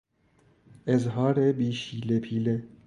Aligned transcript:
اظهار 0.87 1.51
بی 1.51 1.73
شیله 1.73 2.19
پیله 2.19 2.63